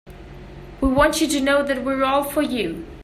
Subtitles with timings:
[0.81, 2.87] We want you to know that we're all for you.